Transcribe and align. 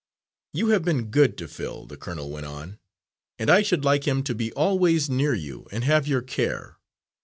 "You 0.51 0.69
have 0.69 0.83
been 0.83 1.11
good 1.11 1.37
to 1.37 1.47
Phil," 1.47 1.85
the 1.85 1.95
colonel 1.95 2.31
went 2.31 2.47
on, 2.47 2.79
"and 3.37 3.51
I 3.51 3.61
should 3.61 3.85
like 3.85 4.07
him 4.07 4.23
to 4.23 4.33
be 4.33 4.51
always 4.53 5.11
near 5.11 5.35
you 5.35 5.67
and 5.71 5.83
have 5.83 6.07
your 6.07 6.23
care. 6.23 6.77